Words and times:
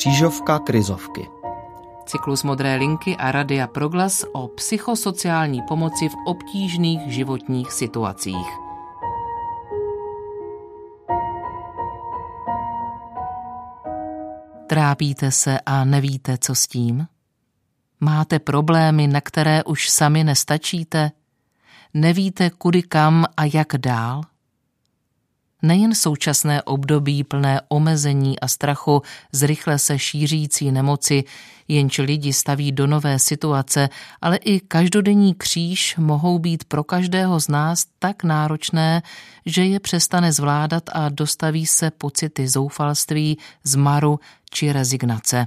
Křížovka 0.00 0.58
krizovky. 0.58 1.28
Cyklus 2.06 2.42
Modré 2.42 2.76
linky 2.76 3.16
a 3.16 3.32
Radia 3.32 3.66
Proglas 3.66 4.24
o 4.32 4.48
psychosociální 4.48 5.62
pomoci 5.62 6.08
v 6.08 6.14
obtížných 6.26 7.00
životních 7.12 7.72
situacích. 7.72 8.46
Trápíte 14.66 15.30
se 15.30 15.60
a 15.66 15.84
nevíte, 15.84 16.38
co 16.38 16.54
s 16.54 16.66
tím? 16.66 17.06
Máte 18.00 18.38
problémy, 18.38 19.06
na 19.06 19.20
které 19.20 19.64
už 19.64 19.90
sami 19.90 20.24
nestačíte? 20.24 21.10
Nevíte, 21.94 22.50
kudy 22.50 22.82
kam 22.82 23.24
a 23.36 23.44
jak 23.44 23.76
dál? 23.76 24.22
Nejen 25.62 25.94
současné 25.94 26.62
období 26.62 27.24
plné 27.24 27.60
omezení 27.68 28.40
a 28.40 28.48
strachu 28.48 29.02
z 29.32 29.42
rychle 29.42 29.78
se 29.78 29.98
šířící 29.98 30.72
nemoci, 30.72 31.24
jenž 31.68 31.98
lidi 31.98 32.32
staví 32.32 32.72
do 32.72 32.86
nové 32.86 33.18
situace, 33.18 33.88
ale 34.20 34.36
i 34.36 34.60
každodenní 34.60 35.34
kříž 35.34 35.96
mohou 35.96 36.38
být 36.38 36.64
pro 36.64 36.84
každého 36.84 37.40
z 37.40 37.48
nás 37.48 37.86
tak 37.98 38.24
náročné, 38.24 39.02
že 39.46 39.64
je 39.64 39.80
přestane 39.80 40.32
zvládat 40.32 40.90
a 40.92 41.08
dostaví 41.08 41.66
se 41.66 41.90
pocity 41.90 42.48
zoufalství, 42.48 43.38
zmaru 43.64 44.20
či 44.50 44.72
rezignace. 44.72 45.46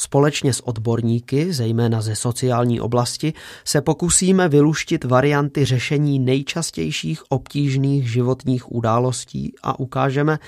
Společně 0.00 0.52
s 0.52 0.60
odborníky, 0.60 1.52
zejména 1.52 2.00
ze 2.00 2.16
sociální 2.16 2.80
oblasti, 2.80 3.32
se 3.64 3.80
pokusíme 3.80 4.48
vyluštit 4.48 5.04
varianty 5.04 5.64
řešení 5.64 6.18
nejčastějších 6.18 7.22
obtížných 7.28 8.12
životních 8.12 8.72
událostí 8.72 9.52
a 9.62 9.80
ukážeme, 9.80 10.38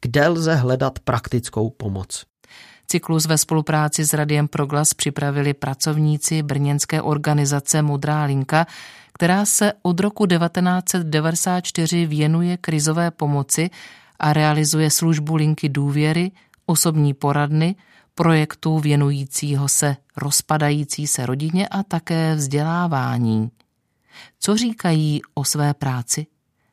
kde 0.00 0.28
lze 0.28 0.54
hledat 0.54 0.98
praktickou 0.98 1.70
pomoc. 1.70 2.24
Cyklus 2.86 3.26
ve 3.26 3.38
spolupráci 3.38 4.04
s 4.04 4.12
Radiem 4.12 4.48
Proglas 4.48 4.94
připravili 4.94 5.54
pracovníci 5.54 6.42
brněnské 6.42 7.02
organizace 7.02 7.82
Modrá 7.82 8.24
linka, 8.24 8.66
která 9.12 9.44
se 9.44 9.72
od 9.82 10.00
roku 10.00 10.26
1994 10.26 12.06
věnuje 12.06 12.56
krizové 12.56 13.10
pomoci 13.10 13.70
a 14.18 14.32
realizuje 14.32 14.90
službu 14.90 15.36
linky 15.36 15.68
důvěry, 15.68 16.30
osobní 16.66 17.14
poradny, 17.14 17.76
projektu 18.18 18.78
věnujícího 18.78 19.68
se 19.68 19.96
rozpadající 20.16 21.06
se 21.06 21.26
rodině 21.26 21.68
a 21.68 21.82
také 21.82 22.34
vzdělávání. 22.34 23.50
Co 24.40 24.56
říkají 24.56 25.22
o 25.34 25.44
své 25.44 25.74
práci? 25.74 26.26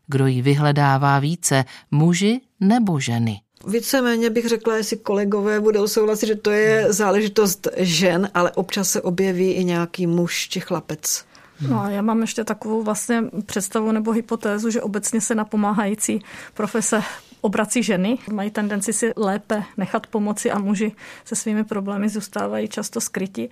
Kdo 0.07 0.27
ji 0.27 0.41
vyhledává 0.41 1.19
více, 1.19 1.65
muži 1.91 2.41
nebo 2.59 2.99
ženy? 2.99 3.41
Víceméně 3.67 4.29
bych 4.29 4.45
řekla, 4.47 4.75
jestli 4.75 4.97
kolegové 4.97 5.59
budou 5.59 5.87
souhlasit, 5.87 6.27
že 6.27 6.35
to 6.35 6.51
je 6.51 6.93
záležitost 6.93 7.67
žen, 7.77 8.29
ale 8.33 8.51
občas 8.51 8.89
se 8.89 9.01
objeví 9.01 9.51
i 9.51 9.63
nějaký 9.63 10.07
muž 10.07 10.49
či 10.49 10.59
chlapec. 10.59 11.25
No 11.61 11.85
já 11.89 12.01
mám 12.01 12.21
ještě 12.21 12.43
takovou 12.43 12.83
vlastně 12.83 13.23
představu 13.45 13.91
nebo 13.91 14.11
hypotézu, 14.11 14.69
že 14.69 14.81
obecně 14.81 15.21
se 15.21 15.35
napomáhající 15.35 16.21
profese 16.53 17.01
obrací 17.45 17.83
ženy, 17.83 18.17
mají 18.31 18.51
tendenci 18.51 18.93
si 18.93 19.11
lépe 19.17 19.63
nechat 19.77 20.07
pomoci 20.07 20.51
a 20.51 20.59
muži 20.59 20.91
se 21.25 21.35
svými 21.35 21.63
problémy 21.63 22.09
zůstávají 22.09 22.67
často 22.67 23.01
skryti. 23.01 23.49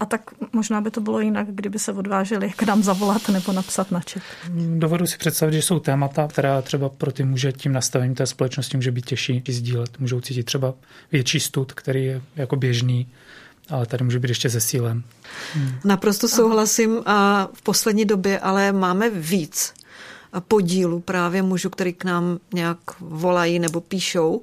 A 0.00 0.06
tak 0.06 0.20
možná 0.52 0.80
by 0.80 0.90
to 0.90 1.00
bylo 1.00 1.20
jinak, 1.20 1.46
kdyby 1.50 1.78
se 1.78 1.92
odvážili 1.92 2.52
k 2.56 2.62
nám 2.62 2.82
zavolat 2.82 3.28
nebo 3.28 3.52
napsat 3.52 3.90
na 3.90 4.00
čet. 4.00 4.22
Dovedu 4.78 5.06
si 5.06 5.18
představit, 5.18 5.52
že 5.52 5.62
jsou 5.62 5.78
témata, 5.78 6.28
která 6.28 6.62
třeba 6.62 6.88
pro 6.88 7.12
ty 7.12 7.24
muže 7.24 7.52
tím 7.52 7.72
nastavením 7.72 8.14
té 8.14 8.26
společnosti 8.26 8.76
může 8.76 8.90
být 8.90 9.06
těžší 9.06 9.42
sdílet. 9.48 9.98
Můžou 9.98 10.20
cítit 10.20 10.42
třeba 10.42 10.74
větší 11.12 11.40
stud, 11.40 11.72
který 11.72 12.04
je 12.04 12.22
jako 12.36 12.56
běžný, 12.56 13.08
ale 13.70 13.86
tady 13.86 14.04
může 14.04 14.18
být 14.18 14.28
ještě 14.28 14.48
ze 14.48 14.60
sílem. 14.60 15.02
Hmm. 15.54 15.74
Naprosto 15.84 16.28
souhlasím 16.28 17.02
a 17.06 17.48
v 17.52 17.62
poslední 17.62 18.04
době 18.04 18.38
ale 18.38 18.72
máme 18.72 19.10
víc 19.10 19.74
podílu 20.40 21.00
právě 21.00 21.42
mužů, 21.42 21.70
který 21.70 21.92
k 21.92 22.04
nám 22.04 22.38
nějak 22.54 22.78
volají 23.00 23.58
nebo 23.58 23.80
píšou. 23.80 24.42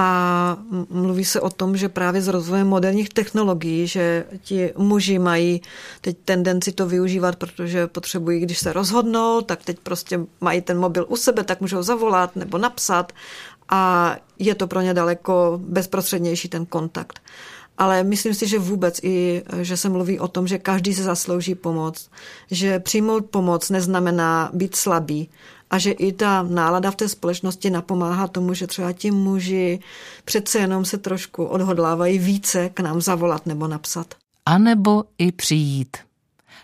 A 0.00 0.56
mluví 0.90 1.24
se 1.24 1.40
o 1.40 1.50
tom, 1.50 1.76
že 1.76 1.88
právě 1.88 2.22
s 2.22 2.28
rozvojem 2.28 2.66
moderních 2.66 3.08
technologií, 3.08 3.86
že 3.86 4.24
ti 4.42 4.72
muži 4.76 5.18
mají 5.18 5.62
teď 6.00 6.16
tendenci 6.24 6.72
to 6.72 6.86
využívat, 6.86 7.36
protože 7.36 7.86
potřebují, 7.86 8.40
když 8.40 8.58
se 8.58 8.72
rozhodnou, 8.72 9.40
tak 9.40 9.64
teď 9.64 9.78
prostě 9.82 10.20
mají 10.40 10.60
ten 10.60 10.78
mobil 10.78 11.06
u 11.08 11.16
sebe, 11.16 11.44
tak 11.44 11.60
můžou 11.60 11.82
zavolat 11.82 12.36
nebo 12.36 12.58
napsat 12.58 13.12
a 13.68 14.16
je 14.38 14.54
to 14.54 14.66
pro 14.66 14.80
ně 14.80 14.94
daleko 14.94 15.60
bezprostřednější 15.62 16.48
ten 16.48 16.66
kontakt 16.66 17.20
ale 17.78 18.04
myslím 18.04 18.34
si, 18.34 18.46
že 18.46 18.58
vůbec 18.58 19.00
i, 19.02 19.42
že 19.62 19.76
se 19.76 19.88
mluví 19.88 20.18
o 20.18 20.28
tom, 20.28 20.46
že 20.46 20.58
každý 20.58 20.94
se 20.94 21.02
zaslouží 21.02 21.54
pomoc, 21.54 22.10
že 22.50 22.78
přijmout 22.78 23.26
pomoc 23.26 23.70
neznamená 23.70 24.50
být 24.52 24.76
slabý 24.76 25.28
a 25.70 25.78
že 25.78 25.90
i 25.90 26.12
ta 26.12 26.42
nálada 26.42 26.90
v 26.90 26.96
té 26.96 27.08
společnosti 27.08 27.70
napomáhá 27.70 28.28
tomu, 28.28 28.54
že 28.54 28.66
třeba 28.66 28.92
ti 28.92 29.10
muži 29.10 29.78
přece 30.24 30.58
jenom 30.58 30.84
se 30.84 30.98
trošku 30.98 31.44
odhodlávají 31.44 32.18
více 32.18 32.68
k 32.68 32.80
nám 32.80 33.00
zavolat 33.00 33.46
nebo 33.46 33.68
napsat. 33.68 34.14
A 34.46 34.58
nebo 34.58 35.04
i 35.18 35.32
přijít. 35.32 35.96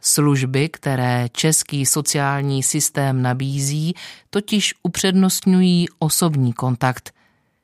Služby, 0.00 0.68
které 0.68 1.28
český 1.32 1.86
sociální 1.86 2.62
systém 2.62 3.22
nabízí, 3.22 3.94
totiž 4.30 4.74
upřednostňují 4.82 5.86
osobní 5.98 6.52
kontakt. 6.52 7.12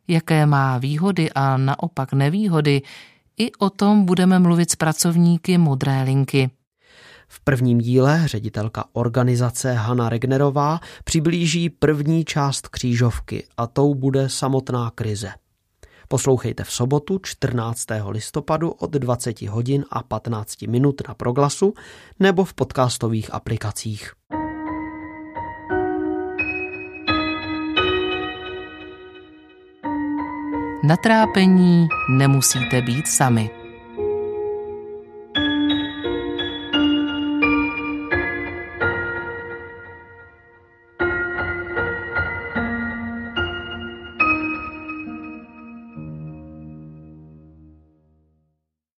Jaké 0.08 0.46
má 0.46 0.78
výhody 0.78 1.30
a 1.30 1.56
naopak 1.56 2.12
nevýhody, 2.12 2.82
i 3.40 3.52
o 3.58 3.70
tom 3.70 4.04
budeme 4.04 4.38
mluvit 4.38 4.70
s 4.70 4.76
pracovníky 4.76 5.58
Modré 5.58 6.02
linky. 6.02 6.50
V 7.28 7.40
prvním 7.40 7.78
díle 7.78 8.22
ředitelka 8.24 8.84
organizace 8.92 9.72
Hanna 9.72 10.08
Regnerová 10.08 10.80
přiblíží 11.04 11.70
první 11.70 12.24
část 12.24 12.68
křížovky 12.68 13.46
a 13.56 13.66
tou 13.66 13.94
bude 13.94 14.28
samotná 14.28 14.90
krize. 14.94 15.32
Poslouchejte 16.08 16.64
v 16.64 16.72
sobotu 16.72 17.20
14. 17.22 17.86
listopadu 18.08 18.70
od 18.70 18.90
20 18.90 19.42
hodin 19.42 19.84
a 19.90 20.02
15 20.02 20.62
minut 20.62 21.02
na 21.08 21.14
Proglasu 21.14 21.74
nebo 22.18 22.44
v 22.44 22.54
podcastových 22.54 23.34
aplikacích. 23.34 24.19
Na 30.82 30.96
trápení 30.96 31.88
nemusíte 32.08 32.82
být 32.82 33.08
sami. 33.08 33.59